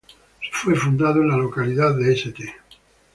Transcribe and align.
Fue 0.51 0.73
fundado 0.73 1.21
en 1.21 1.27
la 1.27 1.37
localidad 1.37 1.95
de 1.95 2.11
St. 2.13 2.53